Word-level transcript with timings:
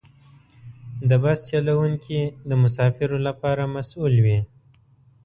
د 1.09 1.11
بس 1.23 1.39
چلوونکي 1.51 2.19
د 2.49 2.51
مسافرو 2.63 3.17
لپاره 3.27 3.63
مسؤل 3.75 4.13
وي. 4.25 4.39